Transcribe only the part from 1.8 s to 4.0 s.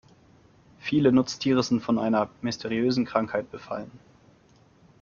von einer mysteriösen Krankheit befallen.